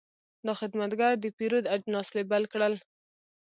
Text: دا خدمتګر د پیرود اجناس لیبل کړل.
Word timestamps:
دا 0.45 0.53
خدمتګر 0.59 1.11
د 1.19 1.25
پیرود 1.37 1.65
اجناس 1.75 2.07
لیبل 2.17 2.43
کړل. 2.53 2.73